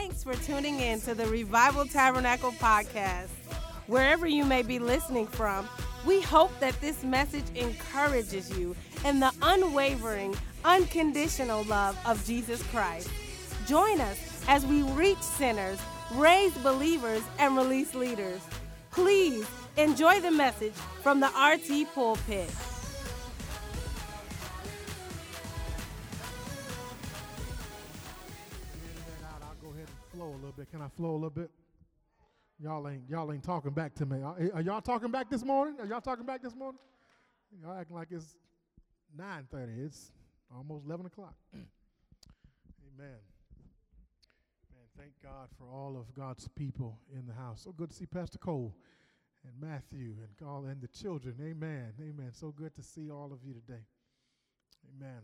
[0.00, 3.28] Thanks for tuning in to the Revival Tabernacle podcast.
[3.86, 5.68] Wherever you may be listening from,
[6.06, 8.74] we hope that this message encourages you
[9.04, 10.34] in the unwavering,
[10.64, 13.10] unconditional love of Jesus Christ.
[13.66, 15.78] Join us as we reach sinners,
[16.14, 18.40] raise believers, and release leaders.
[18.92, 19.46] Please
[19.76, 20.72] enjoy the message
[21.02, 22.50] from the RT pulpit.
[30.80, 31.50] Can I flow a little bit?
[32.58, 34.22] Y'all ain't y'all ain't talking back to me.
[34.22, 35.78] Are, eh, are y'all talking back this morning?
[35.78, 36.78] Are y'all talking back this morning?
[37.62, 38.38] Y'all acting like it's
[39.14, 39.84] 9:30.
[39.84, 40.10] It's
[40.56, 41.34] almost 11 o'clock.
[41.52, 41.68] Amen.
[42.98, 47.60] Man, thank God for all of God's people in the house.
[47.62, 48.74] So good to see Pastor Cole
[49.44, 51.34] and Matthew and all and the children.
[51.42, 51.92] Amen.
[52.00, 52.30] Amen.
[52.32, 53.84] So good to see all of you today.
[54.96, 55.20] Amen.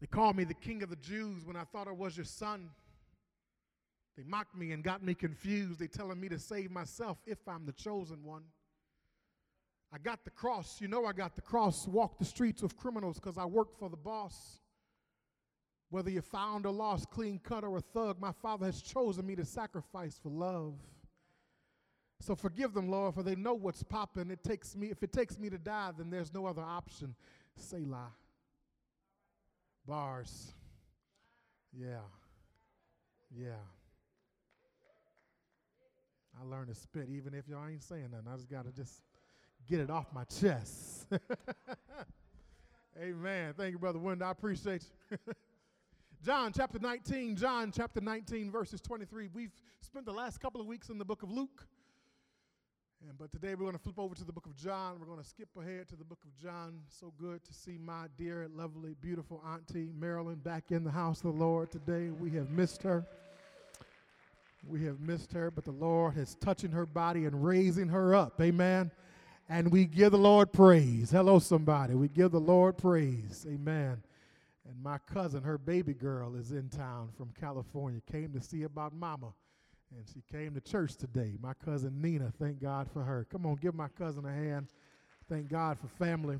[0.00, 2.70] They called me the king of the Jews when I thought I was your son.
[4.16, 5.78] They mocked me and got me confused.
[5.78, 8.42] They telling me to save myself if I'm the chosen one.
[9.92, 10.80] I got the cross.
[10.80, 11.86] You know I got the cross.
[11.86, 14.60] Walk the streets of criminals because I work for the boss.
[15.90, 19.34] Whether you're found or lost, clean cut or a thug, my father has chosen me
[19.36, 20.74] to sacrifice for love.
[22.20, 24.30] So forgive them, Lord, for they know what's popping.
[24.30, 27.14] It takes me, if it takes me to die, then there's no other option.
[27.56, 28.12] Selah.
[29.86, 30.52] Bars.
[31.72, 32.00] Yeah.
[33.36, 33.52] Yeah.
[36.40, 38.28] I learned to spit even if y'all ain't saying nothing.
[38.32, 39.02] I just got to just
[39.68, 41.06] get it off my chest.
[43.00, 43.54] Amen.
[43.56, 44.22] Thank you, Brother Wind.
[44.22, 45.18] I appreciate you.
[46.24, 49.28] John chapter 19, John chapter 19, verses 23.
[49.32, 51.66] We've spent the last couple of weeks in the book of Luke.
[53.08, 54.98] And, but today we're going to flip over to the book of John.
[55.00, 56.80] We're going to skip ahead to the book of John.
[56.88, 61.32] So good to see my dear, lovely, beautiful auntie Marilyn back in the house of
[61.32, 62.10] the Lord today.
[62.10, 63.06] We have missed her.
[64.68, 68.38] We have missed her, but the Lord is touching her body and raising her up.
[68.38, 68.90] Amen.
[69.48, 71.10] And we give the Lord praise.
[71.10, 71.94] Hello, somebody.
[71.94, 73.46] We give the Lord praise.
[73.48, 74.02] Amen.
[74.68, 78.94] And my cousin, her baby girl, is in town from California, came to see about
[78.94, 79.32] mama.
[79.96, 81.36] And she came to church today.
[81.40, 83.26] My cousin Nina, thank God for her.
[83.30, 84.68] Come on, give my cousin a hand.
[85.28, 86.38] Thank God for family.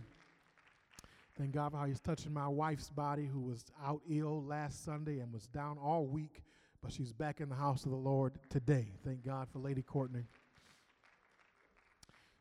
[1.37, 5.19] Thank God for how he's touching my wife's body, who was out ill last Sunday
[5.21, 6.43] and was down all week,
[6.83, 8.93] but she's back in the house of the Lord today.
[9.05, 10.25] Thank God for Lady Courtney.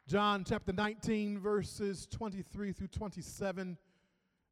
[0.08, 3.78] John chapter 19, verses 23 through 27.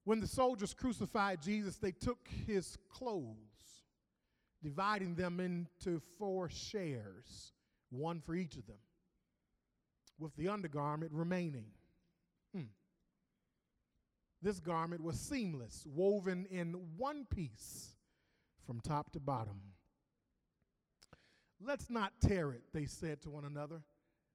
[0.05, 3.46] When the soldiers crucified Jesus, they took his clothes
[4.67, 7.53] dividing them into four shares,
[7.89, 8.75] one for each of them,
[10.19, 11.67] with the undergarment remaining.
[12.53, 12.63] Hmm.
[14.41, 17.95] This garment was seamless, woven in one piece
[18.65, 19.61] from top to bottom.
[21.61, 23.81] Let's not tear it, they said to one another.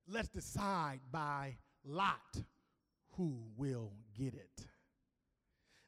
[0.08, 2.40] Let's decide by lot
[3.18, 4.66] who will get it.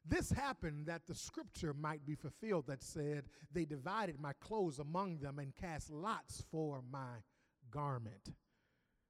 [0.07, 5.19] This happened that the scripture might be fulfilled that said, They divided my clothes among
[5.19, 7.23] them and cast lots for my
[7.71, 8.35] garment.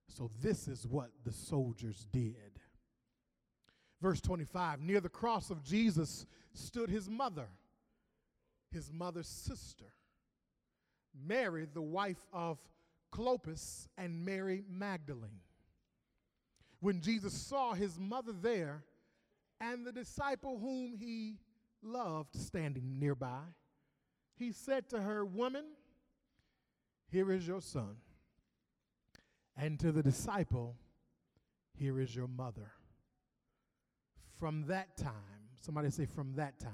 [0.08, 2.60] So this is what the soldiers did.
[4.00, 7.48] Verse 25 Near the cross of Jesus stood his mother,
[8.70, 9.92] his mother's sister,
[11.26, 12.58] Mary, the wife of
[13.12, 15.40] Clopas, and Mary Magdalene.
[16.80, 18.84] When Jesus saw his mother there,
[19.72, 21.38] and the disciple whom he
[21.82, 23.42] loved standing nearby,
[24.36, 25.64] he said to her, Woman,
[27.10, 27.96] here is your son.
[29.56, 30.76] And to the disciple,
[31.78, 32.72] here is your mother.
[34.38, 35.12] From that time,
[35.60, 36.72] somebody say, from that time.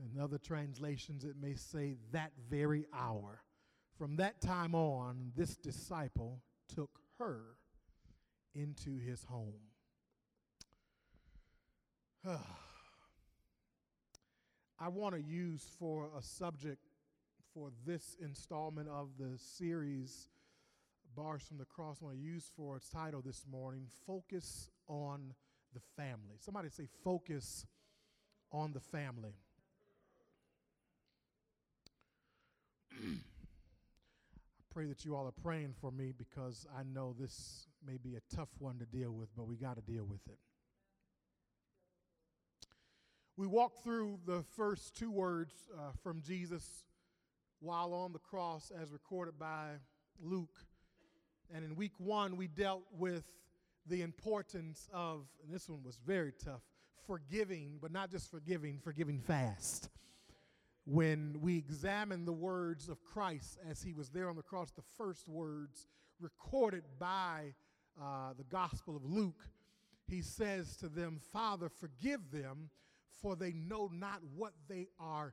[0.00, 3.42] In other translations, it may say that very hour.
[3.98, 6.40] From that time on, this disciple
[6.74, 7.40] took her
[8.54, 9.71] into his home.
[14.78, 16.86] I want to use for a subject
[17.52, 20.28] for this installment of the series,
[21.16, 25.34] Bars from the Cross, I want to use for its title this morning, Focus on
[25.74, 26.36] the Family.
[26.38, 27.66] Somebody say, Focus
[28.52, 29.34] on the Family.
[33.02, 33.18] I
[34.72, 38.20] pray that you all are praying for me because I know this may be a
[38.34, 40.38] tough one to deal with, but we got to deal with it.
[43.42, 46.84] We walked through the first two words uh, from Jesus
[47.58, 49.70] while on the cross, as recorded by
[50.22, 50.64] Luke.
[51.52, 53.24] And in week one, we dealt with
[53.88, 56.60] the importance of, and this one was very tough,
[57.04, 59.90] forgiving, but not just forgiving, forgiving fast.
[60.84, 64.82] when we examine the words of Christ as he was there on the cross, the
[64.96, 65.86] first words
[66.20, 67.54] recorded by
[68.00, 69.48] uh, the Gospel of Luke,
[70.08, 72.70] he says to them, Father, forgive them,
[73.22, 75.32] for they know not what they are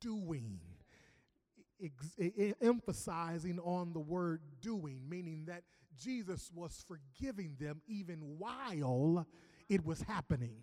[0.00, 0.60] doing.
[1.82, 5.62] Ex- emphasizing on the word doing, meaning that
[5.98, 9.26] Jesus was forgiving them even while
[9.68, 10.62] it was happening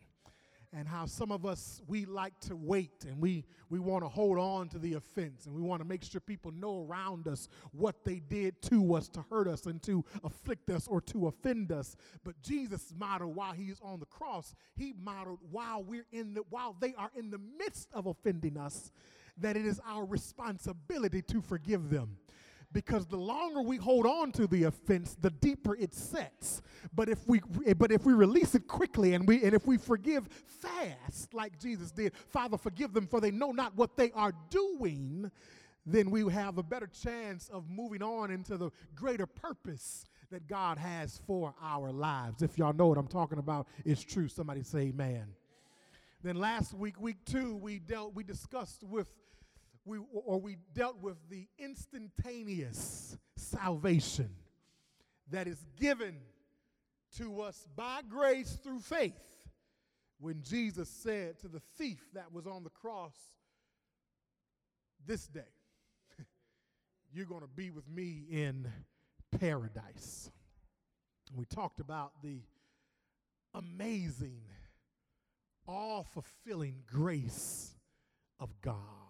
[0.77, 4.37] and how some of us we like to wait and we we want to hold
[4.37, 8.05] on to the offense and we want to make sure people know around us what
[8.05, 11.95] they did to us to hurt us and to afflict us or to offend us.
[12.23, 16.75] But jesus modeled while he's on the cross he modeled while we're in the while
[16.79, 18.91] they are in the midst of offending us
[19.39, 22.17] that it is our responsibility to forgive them
[22.73, 26.61] because the longer we hold on to the offense the deeper it sets.
[26.93, 27.41] But if we
[27.77, 31.91] but if we release it quickly and we and if we forgive fast like jesus
[31.91, 35.29] did father forgive them for they know not what they are doing
[35.85, 40.77] then we have a better chance of moving on into the greater purpose that god
[40.77, 42.41] has for our lives.
[42.41, 44.27] If y'all know what i'm talking about it's true.
[44.27, 45.27] Somebody say amen.
[46.23, 49.07] Then last week week two we dealt we discussed with
[49.87, 54.29] we, or we dealt with the instantaneous salvation
[55.31, 56.17] that is given
[57.17, 59.13] to us by grace through faith
[60.19, 63.15] when Jesus said to the thief that was on the cross,
[65.05, 65.41] This day,
[67.13, 68.67] you're going to be with me in
[69.39, 70.31] paradise.
[71.35, 72.41] We talked about the
[73.53, 74.41] amazing,
[75.67, 77.73] all fulfilling grace
[78.39, 79.06] of God.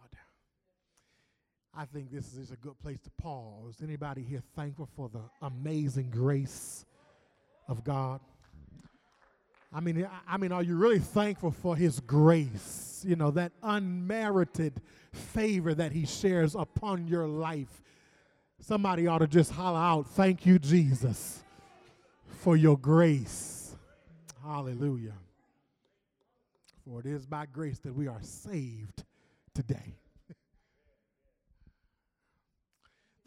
[1.80, 3.76] I think this is a good place to pause.
[3.84, 6.84] Anybody here thankful for the amazing grace
[7.68, 8.20] of God?
[9.72, 13.06] I mean, I mean, are you really thankful for His grace?
[13.08, 14.82] You know, that unmerited
[15.12, 17.84] favor that He shares upon your life.
[18.60, 21.44] Somebody ought to just holler out, Thank you, Jesus,
[22.40, 23.76] for your grace.
[24.44, 25.14] Hallelujah.
[26.84, 29.04] For it is by grace that we are saved
[29.54, 29.94] today.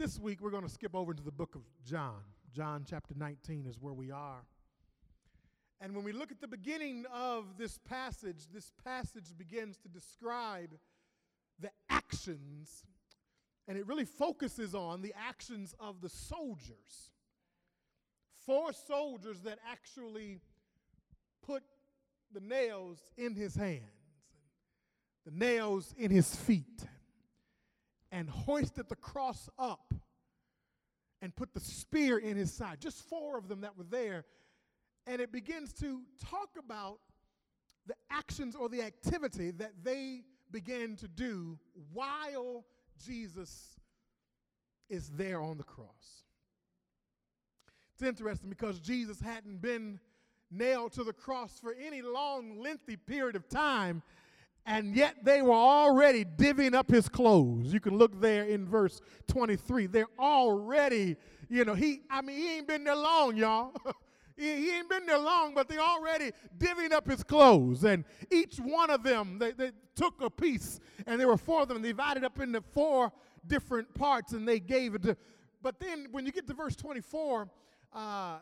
[0.00, 2.22] This week, we're going to skip over to the book of John.
[2.50, 4.46] John chapter 19 is where we are.
[5.78, 10.70] And when we look at the beginning of this passage, this passage begins to describe
[11.58, 12.86] the actions,
[13.68, 17.10] and it really focuses on the actions of the soldiers.
[18.46, 20.40] Four soldiers that actually
[21.46, 21.62] put
[22.32, 23.82] the nails in his hands,
[25.26, 26.86] the nails in his feet,
[28.12, 29.94] and hoisted the cross up
[31.22, 32.80] and put the spear in his side.
[32.80, 34.24] Just four of them that were there.
[35.06, 36.98] And it begins to talk about
[37.86, 41.58] the actions or the activity that they began to do
[41.92, 42.64] while
[43.04, 43.76] Jesus
[44.88, 46.24] is there on the cross.
[47.94, 50.00] It's interesting because Jesus hadn't been
[50.50, 54.02] nailed to the cross for any long, lengthy period of time
[54.66, 57.72] and yet they were already divvying up his clothes.
[57.72, 59.86] You can look there in verse 23.
[59.86, 61.16] They're already,
[61.48, 63.72] you know, he, I mean, he ain't been there long, y'all.
[64.36, 67.84] he, he, ain't been there long, but they already divvying up his clothes.
[67.84, 71.68] And each one of them, they, they took a piece, and there were four of
[71.68, 73.12] them, They divided up into four
[73.46, 75.16] different parts, and they gave it to.
[75.62, 77.48] But then when you get to verse 24,
[77.92, 78.38] uh,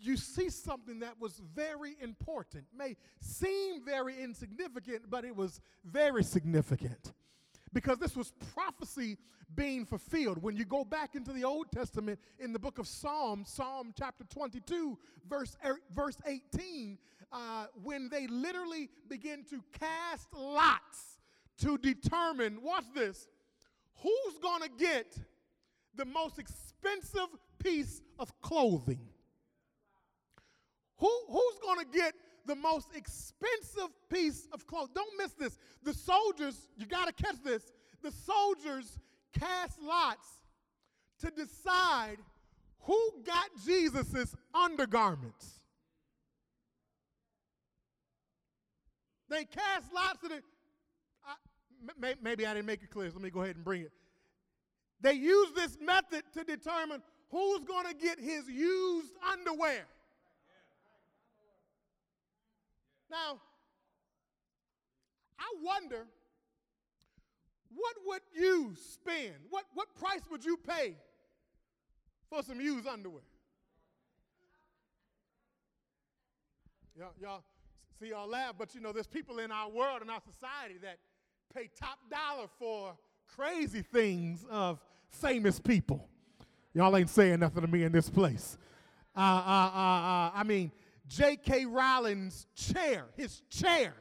[0.00, 2.64] you see something that was very important.
[2.76, 7.12] May seem very insignificant, but it was very significant
[7.72, 9.18] because this was prophecy
[9.54, 10.42] being fulfilled.
[10.42, 14.24] When you go back into the Old Testament in the book of Psalms, Psalm chapter
[14.24, 16.98] 22, verse, er, verse 18,
[17.32, 21.18] uh, when they literally begin to cast lots
[21.58, 23.28] to determine, watch this,
[24.02, 25.16] who's going to get
[25.94, 29.00] the most expensive piece of clothing.
[30.98, 32.14] Who, who's going to get
[32.46, 34.90] the most expensive piece of clothes?
[34.94, 35.58] Don't miss this.
[35.82, 37.70] The soldiers, you got to catch this.
[38.02, 38.98] The soldiers
[39.38, 40.26] cast lots
[41.20, 42.16] to decide
[42.80, 45.60] who got Jesus's undergarments.
[49.28, 50.44] They cast lots of it.
[52.22, 53.90] maybe I didn't make it clear, so let me go ahead and bring it.
[55.00, 59.84] They use this method to determine who's going to get his used underwear.
[63.10, 63.40] Now,
[65.38, 66.06] I wonder
[67.74, 69.34] what would you spend?
[69.50, 70.94] What, what price would you pay
[72.30, 73.22] for some used underwear?
[76.98, 77.42] Y'all, y'all
[78.00, 80.98] see y'all laugh, but you know, there's people in our world and our society that
[81.54, 82.96] pay top dollar for
[83.36, 86.08] crazy things of famous people.
[86.72, 88.56] Y'all ain't saying nothing to me in this place.
[89.14, 90.72] Uh, uh, uh, uh I mean,
[91.08, 91.66] J.K.
[91.66, 93.92] Rowling's chair, his chair,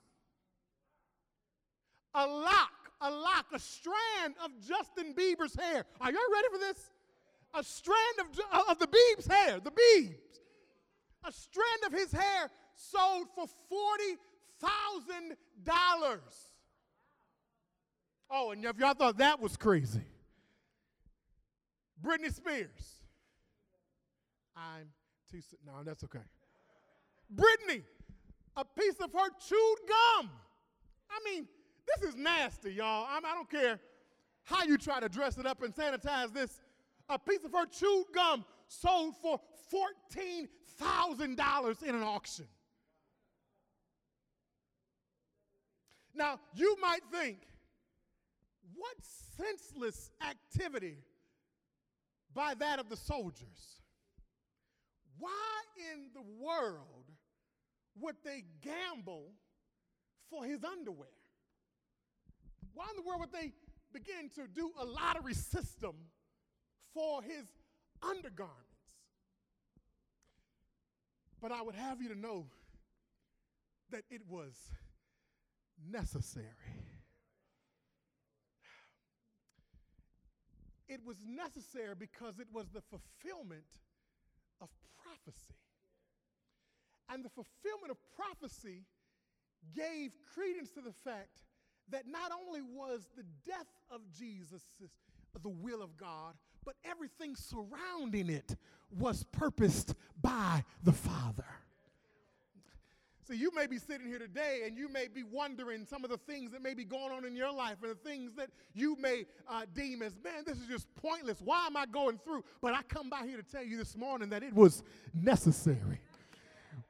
[2.15, 2.71] A lock,
[3.03, 5.85] a lock, a strand of Justin Bieber's hair.
[6.01, 6.91] Are y'all ready for this?
[7.55, 10.41] A strand of, uh, of the Biebs' hair, the Biebs.
[11.25, 16.56] A strand of his hair sold for $40,000.
[18.31, 20.03] Oh, and if y'all thought that was crazy,
[22.05, 23.03] Britney Spears.
[24.57, 24.89] I'm
[25.31, 26.19] too, no, that's okay.
[27.35, 27.83] Britney,
[28.57, 30.31] a piece of her chewed gum.
[31.11, 31.47] I mean,
[31.87, 33.07] this is nasty, y'all.
[33.11, 33.81] I'm, I don't care
[34.45, 36.61] how you try to dress it up and sanitize this.
[37.09, 39.41] A piece of her chewed gum sold for
[39.73, 42.47] $14,000 in an auction.
[46.15, 47.41] Now, you might think,
[48.77, 48.97] what
[49.37, 50.99] senseless activity
[52.35, 53.81] by that of the soldiers?
[55.19, 57.11] Why in the world
[58.01, 59.33] would they gamble
[60.31, 61.09] for his underwear?
[62.75, 63.53] Why in the world would they
[63.93, 65.95] begin to do a lottery system
[66.93, 67.47] for his
[68.03, 68.63] undergarments?
[71.41, 72.47] But I would have you to know
[73.91, 74.55] that it was
[75.91, 76.45] necessary.
[80.89, 83.81] It was necessary because it was the fulfillment
[84.61, 84.69] of
[85.03, 85.55] prophecy.
[87.09, 88.85] And the fulfillment of prophecy
[89.75, 91.43] gave credence to the fact
[91.91, 94.63] that not only was the death of Jesus
[95.43, 98.57] the will of God, but everything surrounding it
[98.91, 101.45] was purposed by the Father.
[103.27, 106.17] So you may be sitting here today and you may be wondering some of the
[106.17, 109.27] things that may be going on in your life and the things that you may
[109.49, 111.41] uh, deem as, man, this is just pointless.
[111.43, 112.45] Why am I going through?
[112.61, 116.01] But I come by here to tell you this morning that it was necessary.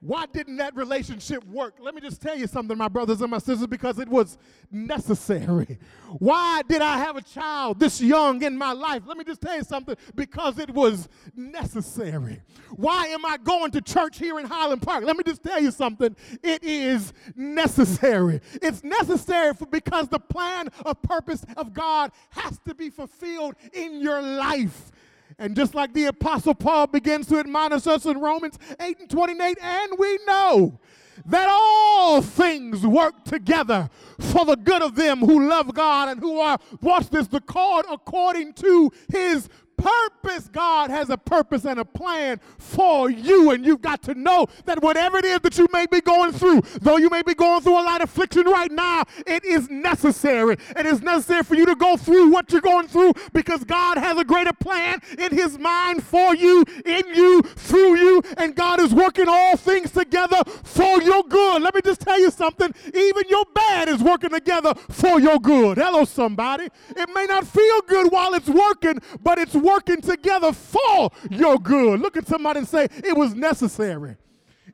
[0.00, 1.76] Why didn't that relationship work?
[1.80, 4.36] Let me just tell you something, my brothers and my sisters, because it was
[4.70, 5.78] necessary.
[6.18, 9.04] Why did I have a child this young in my life?
[9.06, 12.42] Let me just tell you something, because it was necessary.
[12.72, 15.04] Why am I going to church here in Highland Park?
[15.04, 16.14] Let me just tell you something.
[16.42, 18.42] It is necessary.
[18.60, 24.02] It's necessary for, because the plan of purpose of God has to be fulfilled in
[24.02, 24.92] your life.
[25.38, 29.58] And just like the Apostle Paul begins to admonish us in Romans 8 and 28,
[29.60, 30.78] and we know
[31.24, 36.38] that all things work together for the good of them who love God and who
[36.38, 40.48] are, watch this, the called according to his purpose.
[40.48, 43.50] God has a purpose and a plan for you.
[43.50, 46.62] And you've got to know that whatever it is that you may be going through,
[46.80, 50.56] though you may be going through a lot of affliction right now, it is necessary.
[50.76, 54.16] It is necessary for you to go through what you're going through because God has
[54.16, 58.22] a greater plan in His mind for you, in you, through you.
[58.38, 61.62] And God is working all things together for your good.
[61.62, 62.72] Let me just tell you something.
[62.94, 65.78] Even your bad is working together for your good.
[65.78, 66.68] Hello, somebody.
[66.90, 72.00] It may not feel good while it's working, but it's working together for your good.
[72.00, 74.16] Look at somebody and say, It was necessary.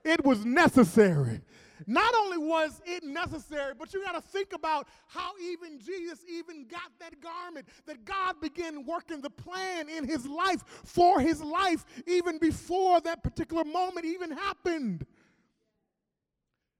[0.04, 1.40] It was necessary.
[1.86, 6.66] Not only was it necessary, but you got to think about how even Jesus even
[6.68, 11.84] got that garment, that God began working the plan in his life for his life
[12.06, 15.04] even before that particular moment even happened.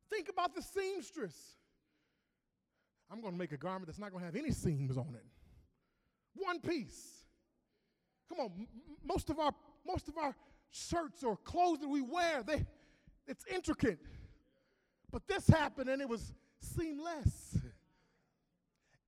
[0.08, 1.34] Think about the seamstress.
[3.10, 5.24] I'm going to make a garment that's not going to have any seams on it.
[6.34, 7.21] One piece.
[8.32, 8.66] Come on,
[9.04, 9.52] most of our
[9.86, 10.34] most of our
[10.70, 12.64] shirts or clothes that we wear, they
[13.26, 13.98] it's intricate.
[15.10, 17.58] But this happened and it was seamless.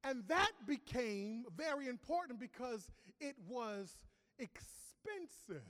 [0.02, 3.96] And that became very important because it was
[4.38, 5.62] expensive.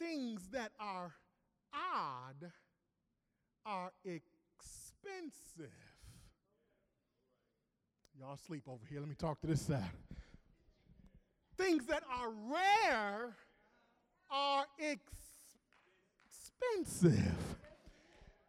[0.00, 1.12] Things that are
[1.72, 2.50] odd
[3.64, 5.70] are expensive.
[8.18, 8.98] Y'all sleep over here.
[8.98, 9.90] Let me talk to this side
[11.56, 13.36] things that are rare
[14.30, 14.66] are
[16.78, 17.34] expensive.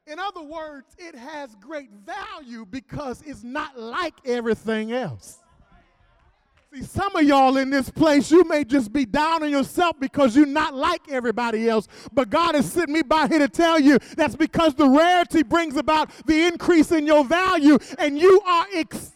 [0.07, 5.39] In other words, it has great value because it's not like everything else.
[6.73, 10.35] See, some of y'all in this place, you may just be down on yourself because
[10.35, 11.87] you're not like everybody else.
[12.11, 15.77] But God has sent me by here to tell you that's because the rarity brings
[15.77, 19.14] about the increase in your value, and you are expensive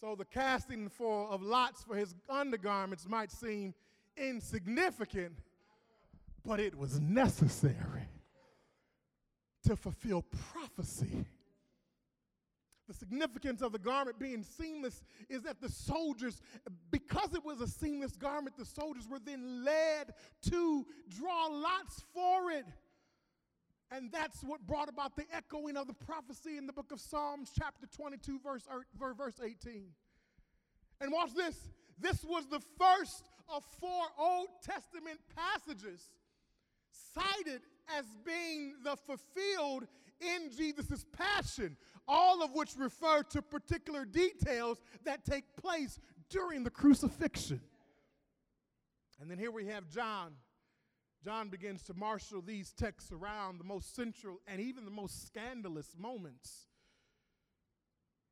[0.00, 3.74] So the casting for, of lots for his undergarments might seem
[4.16, 5.38] insignificant,
[6.44, 8.02] but it was necessary
[9.64, 11.26] to fulfill prophecy.
[12.86, 16.40] The significance of the garment being seamless is that the soldiers,
[16.90, 20.14] because it was a seamless garment, the soldiers were then led
[20.50, 22.64] to draw lots for it.
[23.90, 27.50] And that's what brought about the echoing of the prophecy in the book of Psalms,
[27.58, 29.86] chapter 22, verse, er, verse 18.
[31.00, 31.56] And watch this.
[31.98, 36.10] This was the first of four Old Testament passages
[37.14, 37.62] cited
[37.96, 39.86] as being the fulfilled
[40.20, 41.76] in Jesus' passion,
[42.06, 47.60] all of which refer to particular details that take place during the crucifixion.
[49.20, 50.32] And then here we have John.
[51.24, 55.94] John begins to marshal these texts around the most central and even the most scandalous
[55.98, 56.68] moments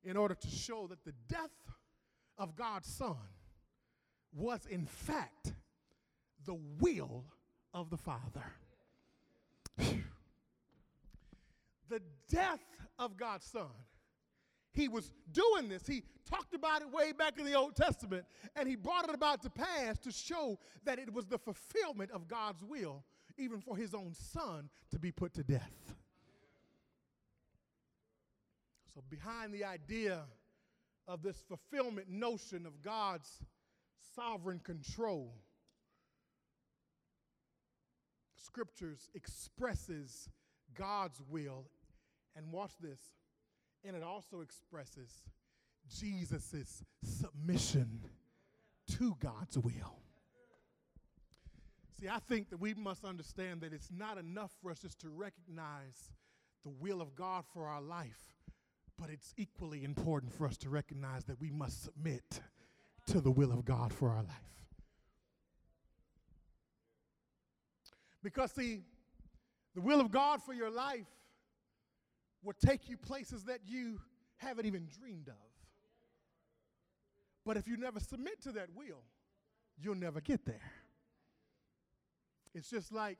[0.04, 1.50] in order to show that the death
[2.38, 3.16] of God's Son
[4.32, 5.52] was, in fact,
[6.44, 7.24] the will
[7.74, 8.44] of the Father.
[11.88, 12.64] the death
[12.98, 13.70] of God's Son.
[14.76, 15.86] He was doing this.
[15.86, 19.40] He talked about it way back in the Old Testament, and he brought it about
[19.42, 23.02] to pass to show that it was the fulfillment of God's will,
[23.38, 25.94] even for his own son to be put to death.
[28.94, 30.24] So, behind the idea
[31.08, 33.30] of this fulfillment notion of God's
[34.14, 35.32] sovereign control,
[38.36, 40.28] scriptures expresses
[40.74, 41.64] God's will.
[42.38, 43.00] And watch this.
[43.86, 45.10] And it also expresses
[45.88, 48.00] Jesus' submission
[48.98, 50.00] to God's will.
[52.00, 55.08] See, I think that we must understand that it's not enough for us just to
[55.08, 56.10] recognize
[56.64, 58.34] the will of God for our life,
[58.98, 62.40] but it's equally important for us to recognize that we must submit
[63.06, 64.66] to the will of God for our life.
[68.22, 68.80] Because, see,
[69.74, 71.06] the will of God for your life
[72.46, 74.00] will take you places that you
[74.36, 75.34] haven't even dreamed of.
[77.44, 79.02] But if you never submit to that will,
[79.76, 80.72] you'll never get there.
[82.54, 83.18] It's just like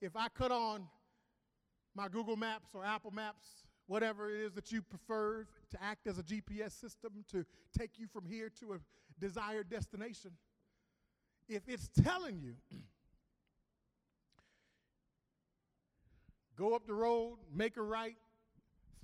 [0.00, 0.88] if I cut on
[1.94, 3.46] my Google Maps or Apple Maps,
[3.86, 8.06] whatever it is that you prefer to act as a GPS system to take you
[8.06, 8.78] from here to a
[9.20, 10.32] desired destination,
[11.48, 12.54] if it's telling you,
[16.56, 18.16] go up the road, make a right,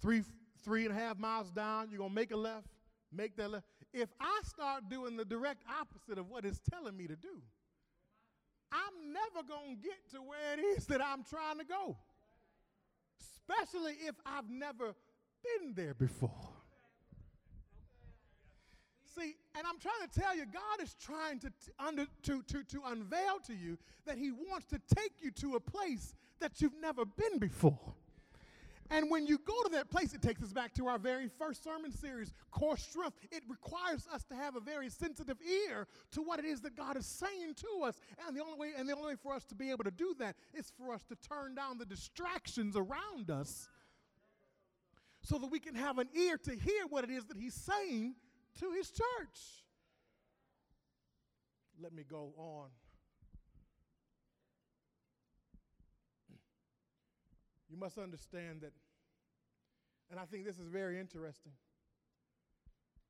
[0.05, 0.23] three,
[0.63, 2.69] three and a half miles down, you're going to make a left,
[3.11, 3.65] make that left.
[3.95, 7.41] If I start doing the direct opposite of what it's telling me to do,
[8.71, 11.97] I'm never going to get to where it is that I'm trying to go,
[13.19, 14.95] especially if I've never
[15.43, 16.51] been there before.
[19.17, 22.65] See, and I'm trying to tell you, God is trying to, t- under, to, to,
[22.65, 26.79] to unveil to you that He wants to take you to a place that you've
[26.79, 27.95] never been before.
[28.91, 31.65] And when you go to that place, it takes us back to our very first
[31.65, 33.17] sermon series, Core Strength.
[33.33, 36.97] It requires us to have a very sensitive ear to what it is that God
[36.97, 37.99] is saying to us.
[38.27, 40.15] And the only way, and the only way for us to be able to do
[40.19, 43.69] that is for us to turn down the distractions around us
[45.23, 48.15] so that we can have an ear to hear what it is that He's saying
[48.61, 49.65] to His church.
[51.83, 52.69] Let me go on.
[57.75, 58.71] You must understand that,
[60.09, 61.51] and I think this is very interesting.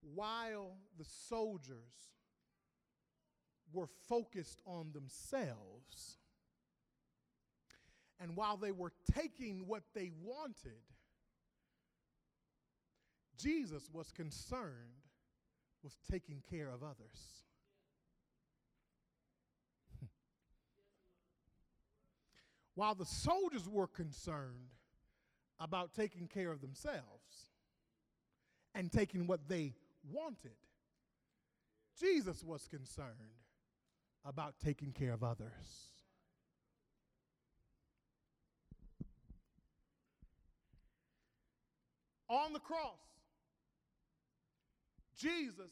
[0.00, 2.14] While the soldiers
[3.74, 6.16] were focused on themselves,
[8.18, 10.81] and while they were taking what they wanted,
[13.37, 15.03] Jesus was concerned
[15.83, 17.44] with taking care of others.
[22.75, 24.71] While the soldiers were concerned
[25.61, 27.51] about taking care of themselves
[28.75, 29.75] and taking what they
[30.11, 30.57] wanted,
[31.99, 33.09] Jesus was concerned
[34.25, 35.91] about taking care of others.
[42.29, 42.99] On the cross,
[45.17, 45.71] Jesus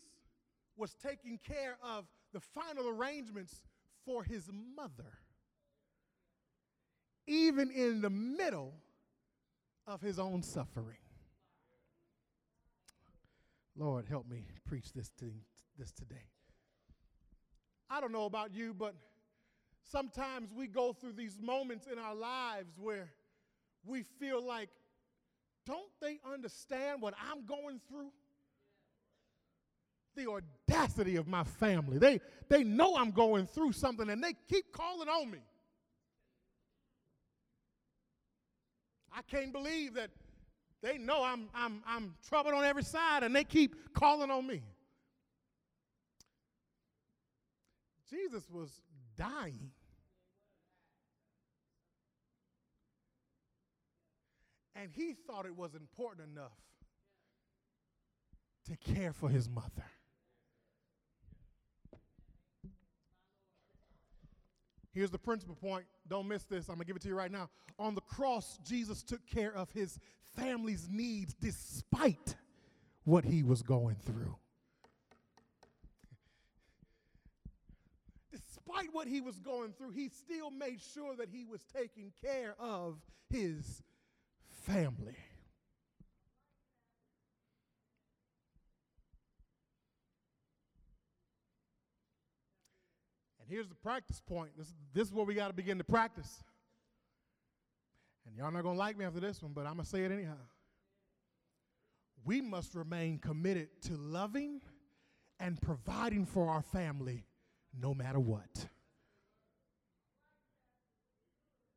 [0.77, 3.63] was taking care of the final arrangements
[4.05, 5.19] for his mother
[7.27, 8.75] even in the middle
[9.87, 10.99] of his own suffering.
[13.77, 15.31] Lord, help me preach this, to,
[15.79, 16.29] this today.
[17.89, 18.95] I don't know about you, but
[19.83, 23.11] sometimes we go through these moments in our lives where
[23.85, 24.69] we feel like,
[25.65, 28.13] don't they understand what I'm going through?
[30.15, 31.99] the audacity of my family.
[31.99, 35.39] They, they know I'm going through something and they keep calling on me.
[39.15, 40.11] I can't believe that
[40.83, 44.63] they know I'm, I'm, I'm troubled on every side and they keep calling on me.
[48.11, 48.81] Jesus was
[49.17, 49.71] dying.
[54.75, 56.53] And he thought it was important enough
[58.67, 59.85] to care for his mother.
[64.93, 65.87] Here's the principal point.
[66.09, 66.69] Don't miss this.
[66.69, 67.49] I'm going to give it to you right now.
[67.79, 69.99] On the cross, Jesus took care of his
[70.37, 72.37] family's needs despite
[73.05, 74.37] what he was going through.
[78.31, 82.55] Despite what he was going through, he still made sure that he was taking care
[82.59, 83.83] of his
[84.67, 85.17] family.
[93.53, 94.51] Here's the practice point.
[94.57, 96.43] This, this is where we got to begin to practice.
[98.27, 100.05] And y'all not going to like me after this one, but I'm going to say
[100.05, 100.39] it anyhow.
[102.25, 104.63] We must remain committed to loving
[105.39, 107.27] and providing for our family
[107.79, 108.69] no matter what.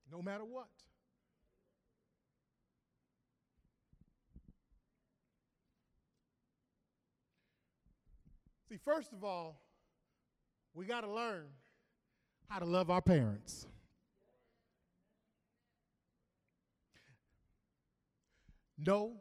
[0.10, 0.68] No matter what.
[8.70, 9.62] See, first of all,
[10.74, 11.48] we got to learn
[12.48, 13.66] how to love our parents.
[18.78, 19.14] No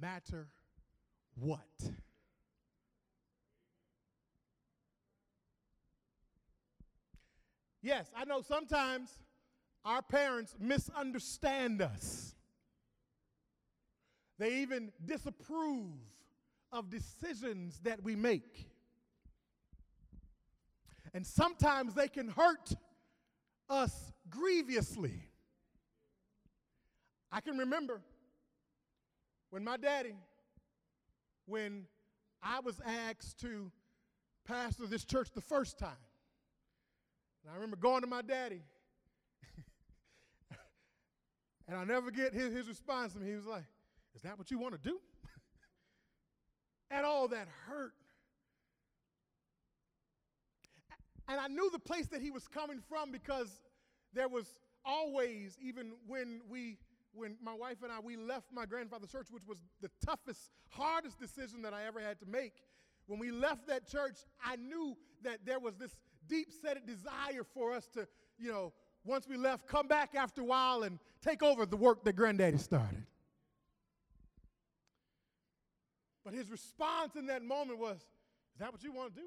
[0.00, 0.48] matter
[1.36, 1.60] what.
[7.82, 9.10] Yes, I know sometimes
[9.84, 12.34] our parents misunderstand us.
[14.38, 15.86] They even disapprove
[16.72, 18.67] of decisions that we make.
[21.14, 22.72] And sometimes they can hurt
[23.68, 25.22] us grievously.
[27.30, 28.00] I can remember
[29.50, 30.14] when my daddy,
[31.46, 31.86] when
[32.42, 33.70] I was asked to
[34.46, 35.96] pastor this church the first time,
[37.42, 38.62] and I remember going to my daddy,
[41.68, 43.28] and I'll never get his, his response to me.
[43.28, 43.64] He was like,
[44.14, 44.98] Is that what you want to do?
[46.90, 47.92] and all that hurt.
[51.28, 53.62] And I knew the place that he was coming from because
[54.14, 56.78] there was always, even when we,
[57.12, 61.18] when my wife and I, we left my grandfather's church, which was the toughest, hardest
[61.18, 62.54] decision that I ever had to make.
[63.06, 65.96] When we left that church, I knew that there was this
[66.28, 68.72] deep-seated desire for us to, you know,
[69.04, 72.58] once we left, come back after a while and take over the work that granddaddy
[72.58, 73.04] started.
[76.24, 79.26] But his response in that moment was, Is that what you want to do?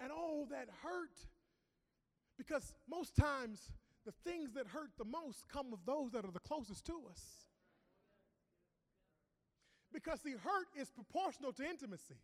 [0.00, 1.26] And all that hurt.
[2.36, 3.70] Because most times,
[4.04, 7.22] the things that hurt the most come of those that are the closest to us.
[9.92, 12.16] Because the hurt is proportional to intimacy.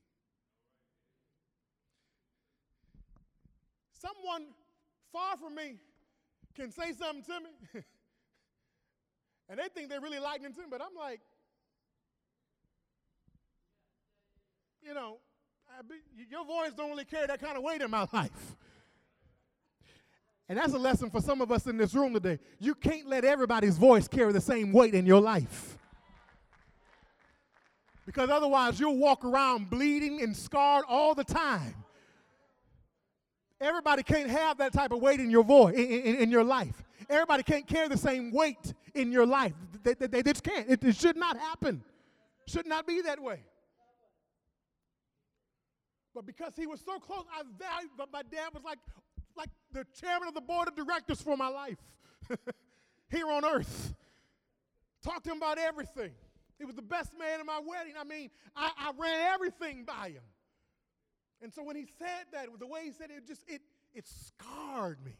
[3.92, 4.48] Someone
[5.12, 5.74] far from me
[6.54, 7.82] can say something to me,
[9.48, 11.20] and they think they're really lightning to me, but I'm like,
[14.82, 15.18] you know,
[16.30, 18.56] your voice don't really carry that kind of weight in my life.
[20.48, 22.38] And that's a lesson for some of us in this room today.
[22.58, 25.78] You can't let everybody's voice carry the same weight in your life.
[28.04, 31.74] Because otherwise, you'll walk around bleeding and scarred all the time.
[33.60, 36.82] Everybody can't have that type of weight in your voice, in, in, in your life.
[37.08, 39.52] Everybody can't carry the same weight in your life.
[39.84, 40.68] They, they, they just can't.
[40.68, 41.82] It, it should not happen.
[42.48, 43.40] Should not be that way.
[46.14, 48.78] But because he was so close, I valued, but my dad was like,
[49.36, 51.78] like the chairman of the board of directors for my life
[53.10, 53.94] here on earth.
[55.02, 56.12] Talked to him about everything.
[56.58, 57.94] He was the best man in my wedding.
[57.98, 60.22] I mean, I, I ran everything by him.
[61.42, 63.62] And so when he said that, the way he said it, it just it
[63.94, 65.16] it scarred me.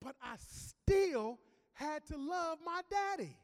[0.00, 1.38] But I still
[1.72, 3.36] had to love my daddy.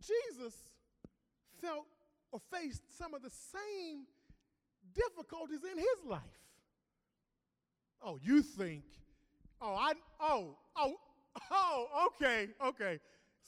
[0.00, 0.54] Jesus
[1.60, 1.86] felt
[2.32, 4.06] or faced some of the same
[4.94, 6.20] difficulties in his life.
[8.02, 8.84] Oh, you think,
[9.60, 10.94] oh, I, oh, oh,
[11.50, 12.98] oh, okay, okay.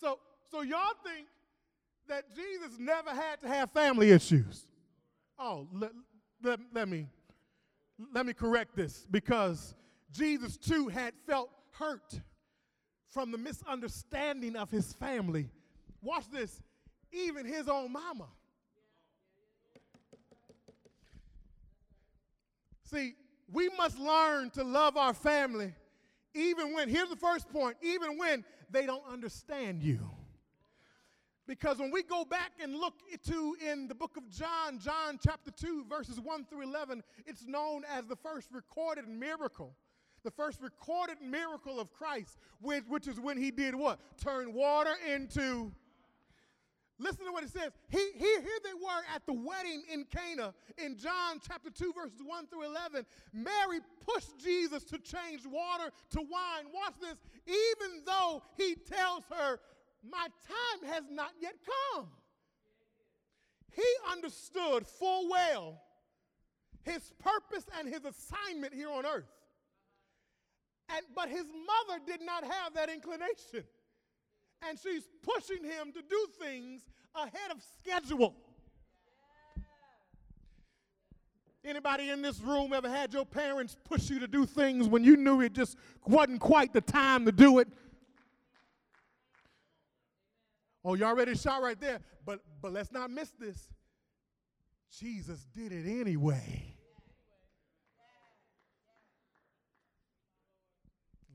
[0.01, 0.19] So,
[0.51, 1.27] so y'all think
[2.09, 4.67] that Jesus never had to have family issues.
[5.39, 5.93] Oh, let,
[6.43, 7.07] let, let me,
[8.13, 9.75] let me correct this because
[10.11, 12.21] Jesus too had felt hurt
[13.09, 15.49] from the misunderstanding of his family.
[16.03, 16.61] Watch this,
[17.13, 18.27] even his own mama.
[22.85, 23.15] See,
[23.51, 25.73] we must learn to love our family
[26.35, 30.01] even when, here's the first point, even when they don't understand you.
[31.47, 32.95] Because when we go back and look
[33.27, 37.83] to in the book of John, John chapter 2, verses 1 through 11, it's known
[37.93, 39.75] as the first recorded miracle.
[40.23, 43.99] The first recorded miracle of Christ, which, which is when he did what?
[44.19, 45.73] Turn water into
[47.03, 47.73] Listen to what it says.
[47.89, 52.21] He, here, here they were at the wedding in Cana in John chapter 2, verses
[52.25, 53.05] 1 through 11.
[53.33, 56.71] Mary pushed Jesus to change water to wine.
[56.73, 57.17] Watch this.
[57.47, 59.59] Even though he tells her,
[60.09, 61.55] My time has not yet
[61.95, 62.07] come.
[63.75, 65.81] He understood full well
[66.85, 69.25] his purpose and his assignment here on earth.
[70.89, 73.65] And, but his mother did not have that inclination
[74.69, 76.83] and she's pushing him to do things
[77.15, 78.35] ahead of schedule.
[81.65, 85.17] Anybody in this room ever had your parents push you to do things when you
[85.17, 87.69] knew it just wasn't quite the time to do it?
[90.85, 92.01] Oh, you already shot right there.
[92.27, 93.69] But but let's not miss this.
[94.99, 96.75] Jesus did it anyway.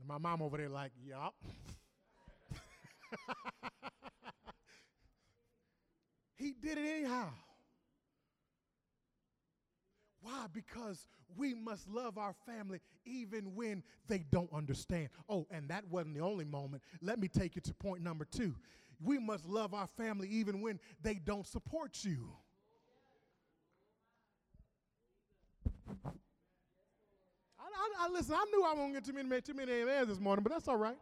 [0.06, 1.34] My mom over there like, yup.
[6.36, 7.30] he did it anyhow.
[10.20, 10.46] Why?
[10.52, 15.08] Because we must love our family even when they don't understand.
[15.28, 16.82] Oh, and that wasn't the only moment.
[17.00, 18.54] Let me take you to point number two.
[19.02, 22.30] We must love our family even when they don't support you.
[27.58, 30.20] I, I, I listen, I knew I to get too many, too many amens this
[30.20, 30.98] morning, but that's all right.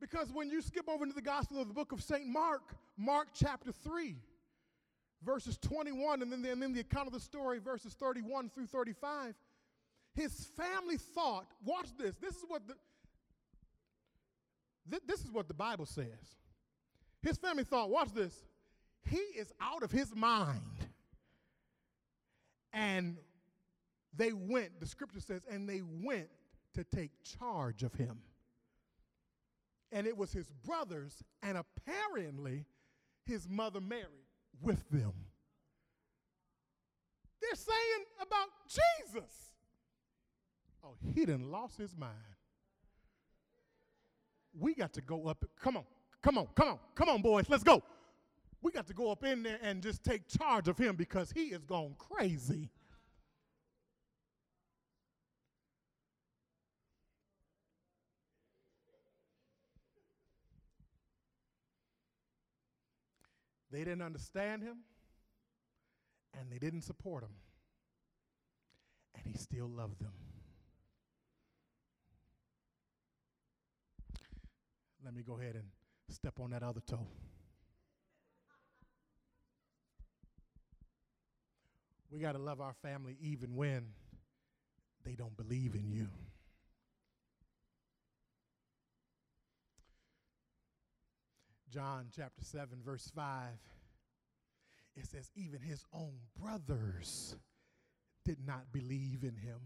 [0.00, 2.26] Because when you skip over into the Gospel of the book of St.
[2.26, 4.16] Mark, Mark chapter 3,
[5.24, 8.66] verses 21, and then, the, and then the account of the story, verses 31 through
[8.66, 9.34] 35,
[10.14, 12.74] his family thought, watch this, this is what the,
[14.90, 16.36] th- this is what the Bible says.
[17.22, 18.34] His family thought, watch this,
[19.08, 20.60] he is out of his mind.
[22.72, 23.16] And
[24.14, 26.28] they went, the scripture says, and they went
[26.74, 28.18] to take charge of him
[29.92, 32.64] and it was his brothers and apparently
[33.24, 34.26] his mother Mary
[34.60, 35.12] with them.
[37.40, 39.52] They're saying about Jesus.
[40.84, 42.12] Oh, he done lost his mind.
[44.58, 45.44] We got to go up.
[45.60, 45.84] Come on,
[46.22, 47.82] come on, come on, come on, boys, let's go.
[48.62, 51.46] We got to go up in there and just take charge of him because he
[51.46, 52.70] is gone crazy.
[63.76, 64.78] They didn't understand him
[66.32, 67.34] and they didn't support him.
[69.14, 70.14] And he still loved them.
[75.04, 75.64] Let me go ahead and
[76.08, 77.06] step on that other toe.
[82.10, 83.88] We got to love our family even when
[85.04, 86.08] they don't believe in you.
[91.76, 93.48] John chapter 7, verse 5,
[94.96, 97.36] it says, even his own brothers
[98.24, 99.60] did not believe in him.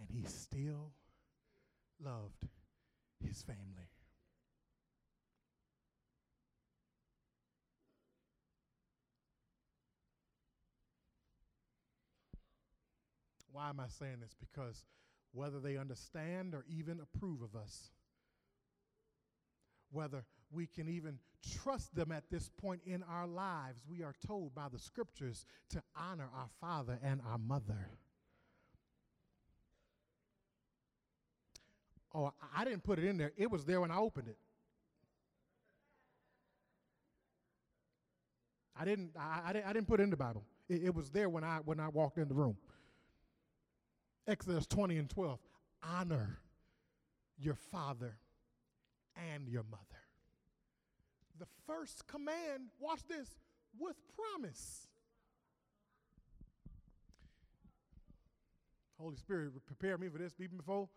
[0.00, 0.92] And he still
[2.02, 2.48] loved
[3.22, 3.90] his family.
[13.52, 14.34] Why am I saying this?
[14.40, 14.86] Because
[15.32, 17.90] whether they understand or even approve of us,
[19.90, 21.18] whether we can even
[21.62, 25.82] trust them at this point in our lives, we are told by the scriptures to
[25.96, 27.90] honor our father and our mother.
[32.14, 33.32] Oh, I didn't put it in there.
[33.36, 34.38] It was there when I opened it.
[38.80, 40.44] I didn't, I, I, didn't, I didn't put it in the Bible.
[40.68, 42.56] It, it was there when I, when I walked in the room.
[44.26, 45.38] Exodus 20 and 12.
[45.82, 46.38] Honor
[47.38, 48.16] your father
[49.32, 49.82] and your mother.
[51.38, 53.28] The first command, watch this,
[53.78, 54.86] with promise.
[59.00, 60.88] Holy Spirit, prepare me for this even before,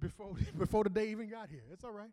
[0.00, 1.64] before, before the day even got here.
[1.72, 2.10] It's all right.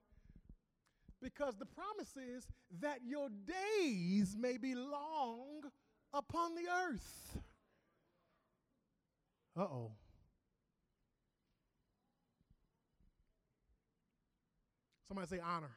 [1.21, 2.47] Because the promise is
[2.81, 5.63] that your days may be long
[6.13, 7.37] upon the earth.
[9.57, 9.91] Uh oh.
[15.07, 15.71] Somebody say honor.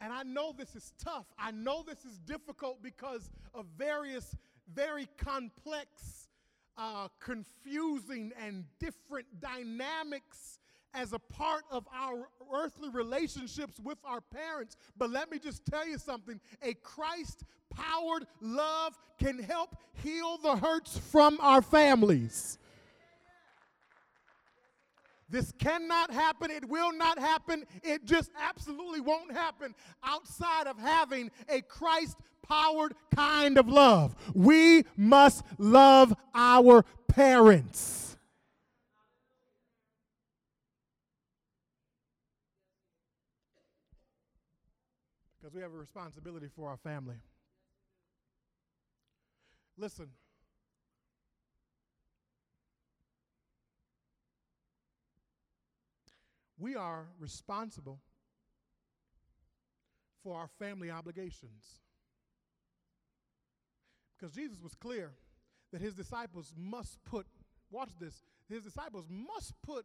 [0.00, 1.26] And I know this is tough.
[1.38, 4.34] I know this is difficult because of various,
[4.74, 6.28] very complex,
[6.76, 10.58] uh, confusing, and different dynamics
[10.92, 14.76] as a part of our earthly relationships with our parents.
[14.98, 20.56] But let me just tell you something a Christ powered love can help heal the
[20.56, 22.58] hurts from our families.
[25.32, 26.50] This cannot happen.
[26.50, 27.64] It will not happen.
[27.82, 34.14] It just absolutely won't happen outside of having a Christ powered kind of love.
[34.34, 38.18] We must love our parents.
[45.40, 47.16] Because we have a responsibility for our family.
[49.78, 50.10] Listen,
[56.62, 57.98] we are responsible
[60.22, 61.80] for our family obligations.
[64.16, 65.10] Because Jesus was clear
[65.72, 67.26] that his disciples must put,
[67.72, 69.84] watch this, his disciples must put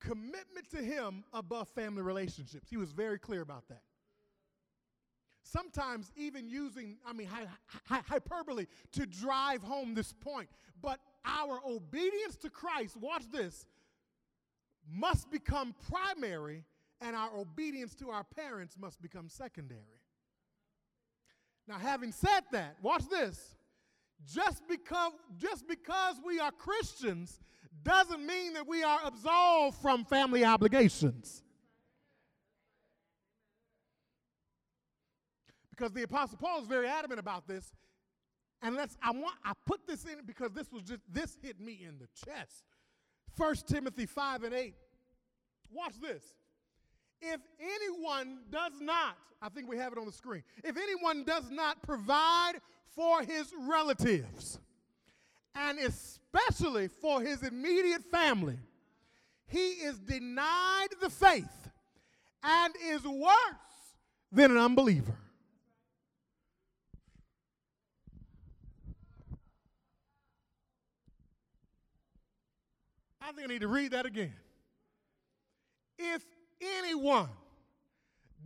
[0.00, 2.70] commitment to him above family relationships.
[2.70, 3.82] He was very clear about that.
[5.42, 7.46] Sometimes even using, I mean, hi-
[7.86, 10.48] hi- hyperbole to drive home this point.
[10.80, 13.66] But our obedience to Christ, watch this,
[14.90, 16.64] must become primary,
[17.00, 20.02] and our obedience to our parents must become secondary.
[21.66, 23.56] Now, having said that, watch this.
[24.26, 27.38] Just because, just because we are Christians
[27.82, 31.42] doesn't mean that we are absolved from family obligations.
[35.70, 37.72] Because the Apostle Paul is very adamant about this.
[38.62, 41.84] And let's I want I put this in because this was just this hit me
[41.86, 42.64] in the chest.
[43.38, 44.74] 1 Timothy 5 and 8.
[45.72, 46.22] Watch this.
[47.20, 51.50] If anyone does not, I think we have it on the screen, if anyone does
[51.50, 52.54] not provide
[52.94, 54.58] for his relatives,
[55.54, 58.58] and especially for his immediate family,
[59.46, 61.70] he is denied the faith
[62.42, 63.94] and is worse
[64.32, 65.16] than an unbeliever.
[73.28, 74.32] I think I need to read that again.
[75.98, 76.24] If
[76.80, 77.28] anyone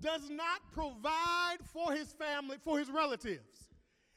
[0.01, 3.69] does not provide for his family, for his relatives,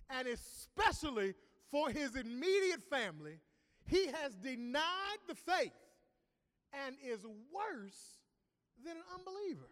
[0.10, 1.36] and especially
[1.70, 3.40] for his immediate family,
[3.88, 5.72] he has denied the faith
[6.88, 8.18] and is worse
[8.84, 9.70] than an unbeliever.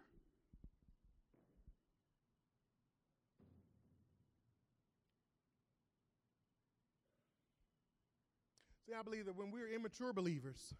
[8.83, 10.74] See, I believe that when we're immature believers,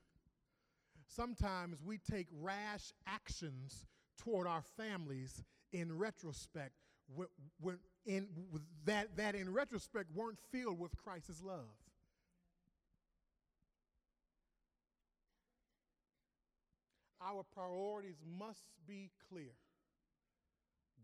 [1.07, 3.87] sometimes we take rash actions
[4.19, 6.73] toward our families in retrospect
[7.15, 7.29] when,
[7.61, 8.29] when in,
[8.85, 11.69] that, that in retrospect weren't filled with Christ's love.
[17.23, 19.53] Our priorities must be clear.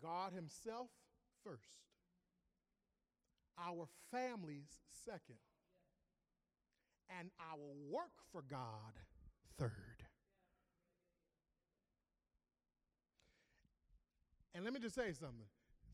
[0.03, 0.89] God Himself
[1.45, 1.73] first,
[3.59, 5.37] our families second,
[7.19, 7.59] and our
[7.91, 8.93] work for God
[9.59, 9.71] third.
[14.55, 15.47] And let me just say something.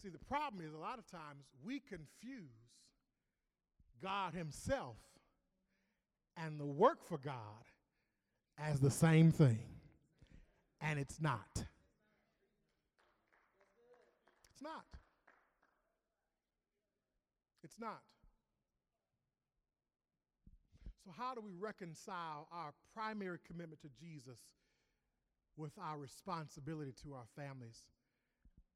[0.03, 2.71] See, the problem is a lot of times we confuse
[4.03, 4.97] God Himself
[6.37, 7.65] and the work for God
[8.59, 9.59] as the same thing.
[10.81, 11.65] And it's not.
[14.53, 14.85] It's not.
[17.65, 18.03] It's not.
[21.07, 24.41] So, how do we reconcile our primary commitment to Jesus
[25.57, 27.79] with our responsibility to our families?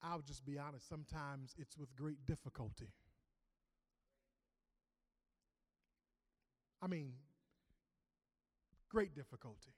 [0.01, 2.93] I'll just be honest, sometimes it's with great difficulty.
[6.81, 7.15] I mean,
[8.89, 9.73] great difficulty.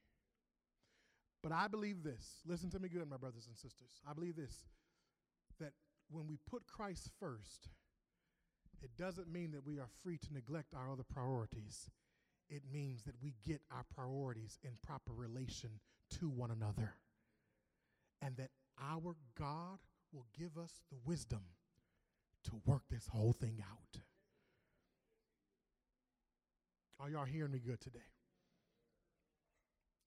[1.43, 2.43] But I believe this.
[2.47, 4.03] Listen to me good, my brothers and sisters.
[4.09, 4.67] I believe this
[5.59, 5.73] that
[6.11, 7.71] when we put Christ first,
[8.83, 11.89] it doesn't mean that we are free to neglect our other priorities.
[12.49, 15.81] It means that we get our priorities in proper relation
[16.19, 16.95] to one another.
[18.21, 19.79] And that our God
[20.13, 21.43] will give us the wisdom
[22.45, 24.01] to work this whole thing out.
[27.01, 27.99] Are y'all hearing me good today?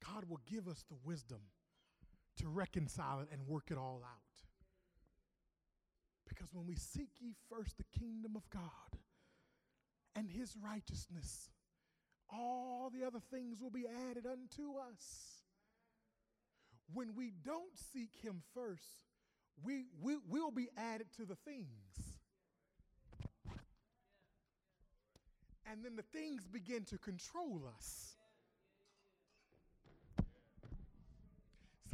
[0.06, 1.40] God will give us the wisdom
[2.38, 4.20] to reconcile it and work it all out.
[6.28, 9.00] Because when we seek ye first the kingdom of God
[10.16, 11.50] and his righteousness,
[12.32, 15.42] all the other things will be added unto us.
[16.94, 18.84] when we don't seek Him first,
[19.64, 21.68] we, we will be added to the things.
[25.70, 28.15] And then the things begin to control us.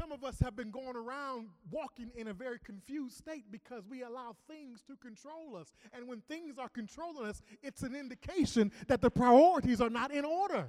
[0.02, 4.02] Some of us have been going around walking in a very confused state because we
[4.02, 5.72] allow things to control us.
[5.93, 10.26] And when things are controlling us, it's an indication that the priorities are not in
[10.26, 10.66] order.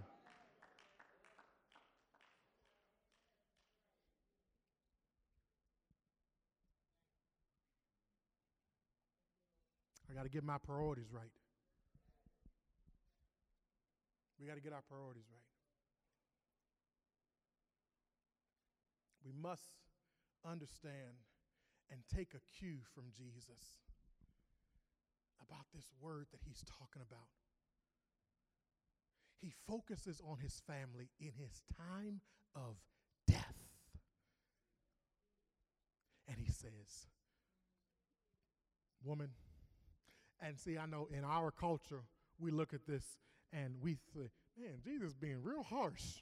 [10.10, 11.32] I got to get my priorities right.
[14.38, 15.61] We got to get our priorities right.
[19.24, 19.70] We must
[20.44, 21.22] understand
[21.90, 23.78] and take a cue from Jesus
[25.40, 27.28] about this word that he's talking about.
[29.40, 32.20] He focuses on his family in his time
[32.54, 32.76] of
[33.26, 33.56] death.
[36.28, 37.08] And he says,
[39.04, 39.30] Woman,
[40.40, 42.04] and see, I know in our culture,
[42.38, 43.04] we look at this
[43.52, 46.20] and we say, man, Jesus being real harsh.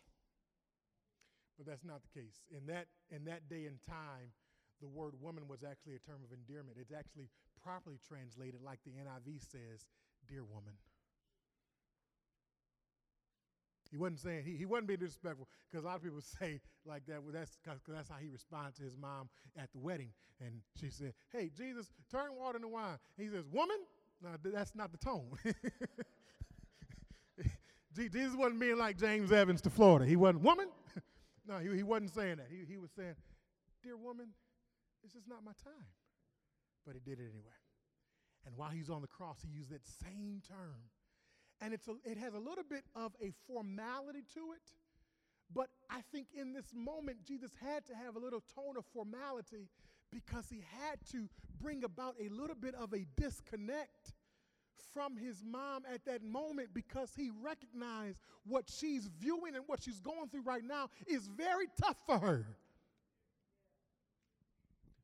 [1.61, 2.41] But that's not the case.
[2.49, 4.33] In that, in that day and time,
[4.81, 6.79] the word woman was actually a term of endearment.
[6.81, 7.29] It's actually
[7.63, 9.85] properly translated, like the NIV says,
[10.27, 10.73] dear woman.
[13.91, 17.05] He wasn't saying, he, he wasn't being disrespectful, because a lot of people say like
[17.09, 20.13] that, well, that's because that's how he responded to his mom at the wedding.
[20.41, 22.97] And she said, hey, Jesus, turn water into wine.
[23.19, 23.77] And he says, woman?
[24.23, 25.29] No, that's not the tone.
[27.95, 30.07] Jesus wasn't being like James Evans to Florida.
[30.07, 30.69] He wasn't, woman?
[31.51, 32.47] No, he, he wasn't saying that.
[32.49, 33.15] He, he was saying,
[33.83, 34.29] dear woman,
[35.03, 35.91] this is not my time.
[36.87, 37.59] But he did it anyway.
[38.47, 40.89] And while he's on the cross, he used that same term.
[41.61, 44.63] And it's a, it has a little bit of a formality to it.
[45.53, 49.69] But I think in this moment, Jesus had to have a little tone of formality
[50.13, 51.29] because he had to
[51.61, 54.13] bring about a little bit of a disconnect
[54.93, 60.01] from his mom at that moment because he recognized what she's viewing and what she's
[60.01, 62.47] going through right now is very tough for her.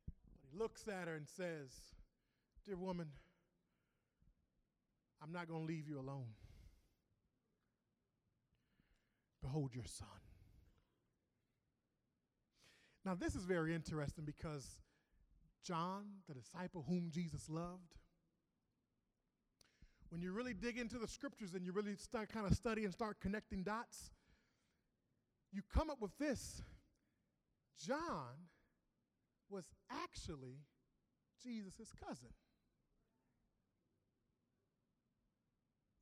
[0.07, 1.71] But he looks at her and says,
[2.67, 3.07] Dear woman,
[5.23, 6.27] I'm not going to leave you alone.
[9.43, 10.09] Behold your son.
[13.05, 14.67] Now, this is very interesting because
[15.63, 17.95] John, the disciple whom Jesus loved,
[20.11, 22.93] when you really dig into the scriptures and you really start kind of study and
[22.93, 24.11] start connecting dots,
[25.53, 26.63] you come up with this.
[27.85, 28.49] John
[29.49, 30.59] was actually
[31.43, 32.29] Jesus' cousin,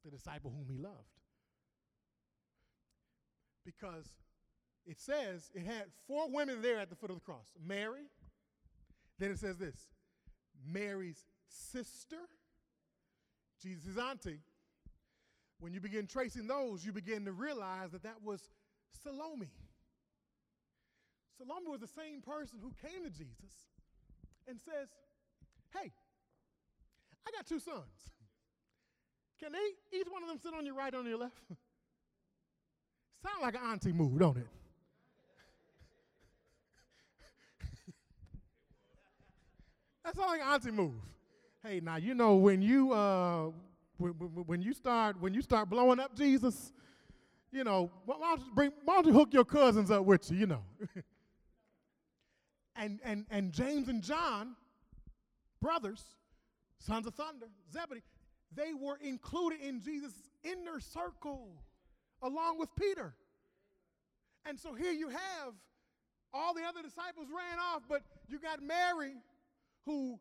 [0.05, 0.97] the disciple whom he loved.
[3.65, 4.07] Because
[4.87, 8.11] it says it had four women there at the foot of the cross Mary,
[9.19, 9.89] then it says this
[10.67, 12.29] Mary's sister,
[13.65, 14.41] Jesus' auntie.
[15.59, 18.51] When you begin tracing those, you begin to realize that that was
[19.03, 19.49] Salome.
[21.39, 23.71] Salome was the same person who came to Jesus
[24.47, 24.89] and says,
[25.73, 25.91] Hey,
[27.27, 28.13] I got two sons.
[29.41, 31.41] Can they, each one of them sit on your right or on your left?
[33.23, 34.47] Sound like an auntie move, don't it?
[40.05, 40.93] That's all like an auntie move.
[41.67, 43.51] Hey, now you know when you uh,
[43.97, 46.75] when, when you start when you start blowing up Jesus,
[47.51, 50.37] you know why don't you bring why don't you hook your cousins up with you,
[50.37, 50.63] you know?
[52.77, 54.57] and and and James and John,
[55.63, 56.05] brothers,
[56.77, 58.03] sons of thunder, Zebedee,
[58.55, 60.13] they were included in Jesus'
[60.43, 61.49] inner circle
[62.21, 63.15] along with Peter.
[64.45, 65.55] And so here you have
[66.35, 69.15] all the other disciples ran off, but you got Mary
[69.87, 70.19] who,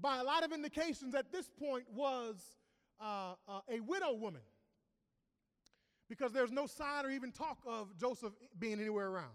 [0.00, 2.36] by a lot of indications at this point, was
[3.00, 4.42] uh, uh, a widow woman.
[6.08, 9.32] Because there's no sign or even talk of Joseph being anywhere around.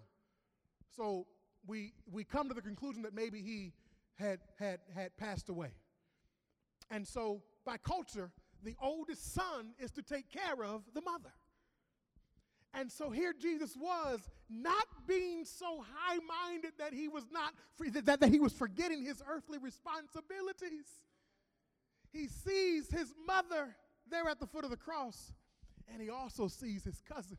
[0.96, 1.26] So
[1.66, 3.74] we, we come to the conclusion that maybe he
[4.16, 5.72] had, had, had passed away.
[6.90, 8.32] And so, by culture,
[8.64, 11.32] the oldest son is to take care of the mother.
[12.74, 17.54] And so here Jesus was, not being so high minded that he was not
[18.06, 20.86] that, that he was forgetting his earthly responsibilities.
[22.12, 23.76] He sees his mother
[24.10, 25.34] there at the foot of the cross,
[25.92, 27.38] and he also sees his cousin,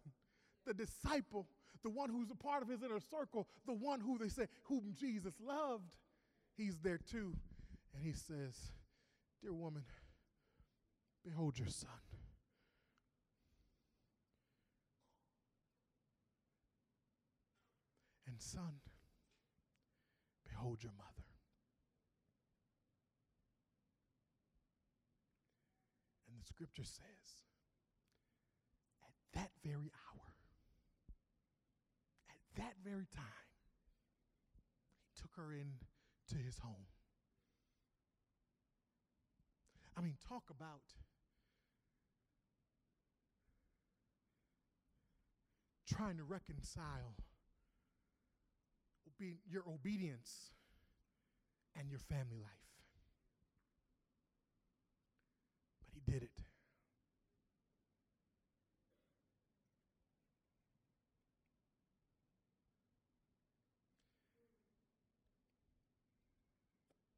[0.66, 1.46] the disciple,
[1.82, 4.94] the one who's a part of his inner circle, the one who they say whom
[4.98, 5.96] Jesus loved.
[6.56, 7.34] He's there too.
[7.94, 8.72] And he says,
[9.40, 9.84] Dear woman,
[11.24, 11.90] behold your son.
[18.26, 18.80] And son,
[20.48, 21.26] behold your mother.
[26.28, 27.38] And the scripture says,
[29.02, 30.34] at that very hour,
[32.28, 33.48] at that very time,
[35.04, 35.72] he took her in
[36.30, 36.86] to his home.
[39.96, 40.94] I mean, talk about
[45.86, 47.16] trying to reconcile
[49.20, 50.50] obe- your obedience
[51.76, 52.68] and your family life.
[55.84, 56.42] But he did it.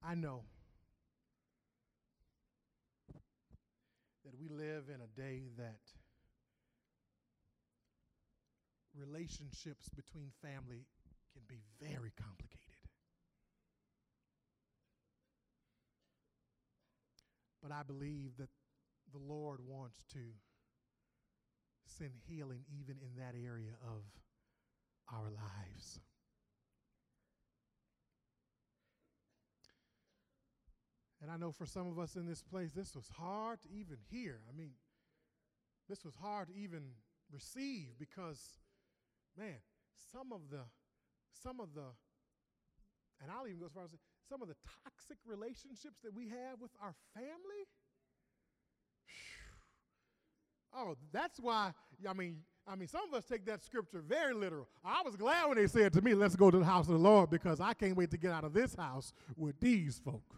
[0.03, 0.45] I know
[4.25, 5.81] that we live in a day that
[8.95, 10.87] relationships between family
[11.33, 12.61] can be very complicated.
[17.63, 18.49] But I believe that
[19.13, 20.21] the Lord wants to
[21.87, 24.03] send healing even in that area of
[25.13, 26.01] our lives.
[31.23, 33.99] And I know for some of us in this place, this was hard to even
[34.11, 34.41] hear.
[34.49, 34.71] I mean,
[35.89, 36.83] this was hard to even
[37.31, 38.41] receive because,
[39.37, 39.57] man,
[40.13, 40.61] some of the,
[41.43, 41.87] some of the,
[43.23, 43.91] and I'll even go as far as
[44.29, 47.67] some of the toxic relationships that we have with our family.
[50.75, 51.73] Oh, that's why,
[52.09, 54.69] I mean, I mean, some of us take that scripture very literal.
[54.85, 57.01] I was glad when they said to me, let's go to the house of the
[57.01, 60.37] Lord because I can't wait to get out of this house with these folk.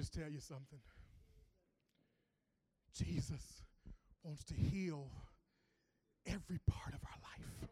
[0.00, 0.78] Just tell you something.
[2.96, 3.42] Jesus
[4.22, 5.10] wants to heal
[6.24, 7.68] every part of our life.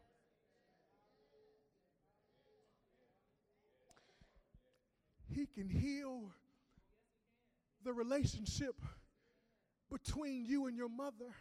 [5.35, 6.24] He can heal
[7.83, 8.74] the relationship
[9.91, 11.33] between you and your mother.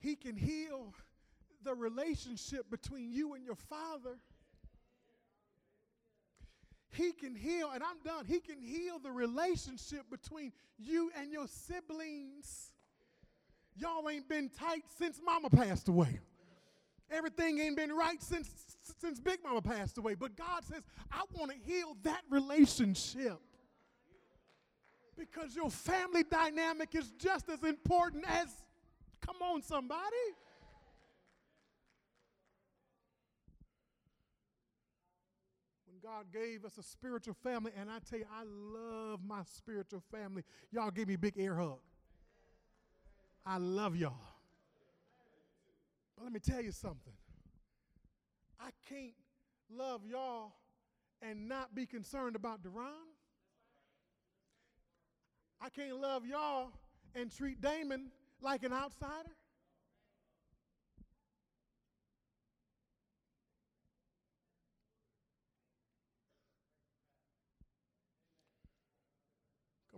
[0.00, 0.92] He can heal
[1.64, 4.18] the relationship between you and your father.
[6.90, 8.24] He can heal, and I'm done.
[8.24, 12.72] He can heal the relationship between you and your siblings.
[13.76, 16.18] Y'all ain't been tight since mama passed away.
[17.10, 18.48] Everything ain't been right since
[19.00, 20.14] since Big Mama passed away.
[20.14, 23.38] But God says, I want to heal that relationship.
[25.16, 28.48] Because your family dynamic is just as important as,
[29.20, 30.16] come on, somebody.
[36.08, 40.42] God gave us a spiritual family, and I tell you, I love my spiritual family.
[40.72, 41.80] Y'all give me a big air hug.
[43.44, 44.14] I love y'all.
[46.16, 47.12] But let me tell you something.
[48.58, 49.12] I can't
[49.70, 50.52] love y'all
[51.20, 52.88] and not be concerned about Deron.
[55.60, 56.70] I can't love y'all
[57.14, 59.36] and treat Damon like an outsider.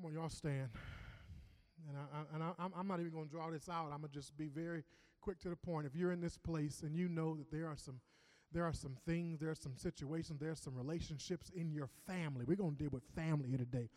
[0.00, 0.68] Come on, y'all stand.
[1.86, 3.90] And, I, and I, I'm not even going to draw this out.
[3.92, 4.82] I'm going to just be very
[5.20, 5.86] quick to the point.
[5.86, 8.00] If you're in this place and you know that there are some
[8.52, 12.44] there are some things, there are some situations, there are some relationships in your family.
[12.48, 13.88] We're going to deal with family here today.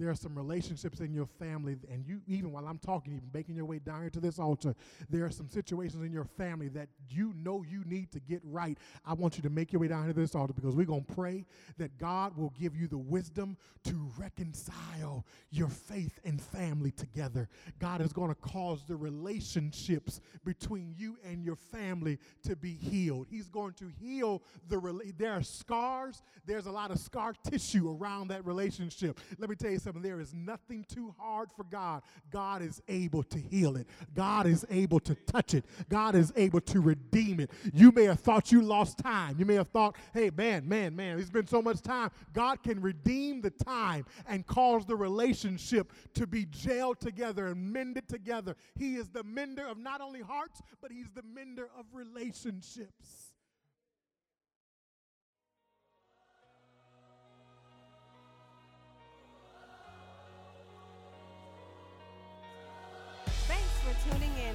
[0.00, 3.54] There are some relationships in your family, and you, even while I'm talking, even making
[3.54, 4.74] your way down here to this altar,
[5.08, 8.78] there are some situations in your family that you know you need to get right.
[9.04, 11.04] I want you to make your way down here to this altar because we're going
[11.04, 11.44] to pray
[11.78, 17.48] that God will give you the wisdom to reconcile your faith and family together.
[17.78, 23.26] God is going to cause the relationships between you and your family to be healed.
[23.30, 24.80] He's going to heal the
[25.18, 29.20] there are scars, there's a lot of scar tissue around that relationship.
[29.38, 32.02] Let me tell you something there is nothing too hard for God.
[32.30, 36.60] God is able to heal it, God is able to touch it, God is able
[36.62, 37.50] to redeem it.
[37.72, 39.36] You may have thought you lost time.
[39.38, 42.10] You may have thought, hey, man, man, man, it's been so much time.
[42.32, 48.08] God can redeem the time and cause the relationship to be jailed together and mended
[48.08, 48.56] together.
[48.76, 53.29] He is the mender of not only hearts, but He's the mender of relationships.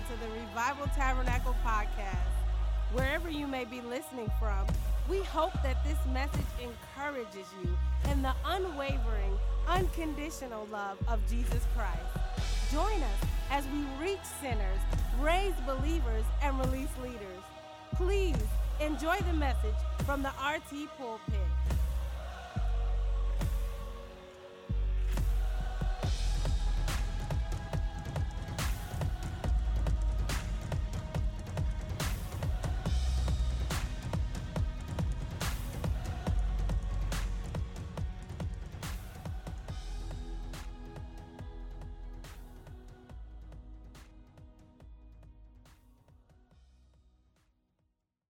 [0.06, 2.18] To the Revival Tabernacle podcast.
[2.94, 4.68] Wherever you may be listening from,
[5.08, 7.70] We hope that this message encourages you
[8.12, 9.38] in the unwavering,
[9.68, 12.42] unconditional love of Jesus Christ.
[12.72, 14.80] Join us as we reach sinners,
[15.20, 17.44] raise believers, and release leaders.
[17.96, 18.36] Please
[18.82, 19.76] enjoy the message
[20.08, 21.36] from the RT pulpit.